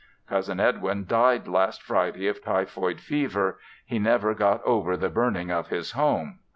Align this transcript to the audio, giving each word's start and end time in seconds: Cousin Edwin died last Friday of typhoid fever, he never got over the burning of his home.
Cousin 0.27 0.59
Edwin 0.59 1.05
died 1.05 1.47
last 1.47 1.83
Friday 1.83 2.25
of 2.27 2.43
typhoid 2.43 2.99
fever, 2.99 3.59
he 3.85 3.99
never 3.99 4.33
got 4.33 4.63
over 4.63 4.97
the 4.97 5.09
burning 5.09 5.51
of 5.51 5.67
his 5.67 5.91
home. 5.91 6.39